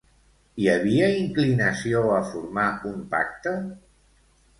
[0.61, 3.55] Hi havia inclinació a formar un pacte?